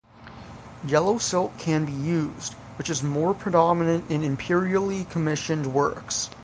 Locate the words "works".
5.75-6.27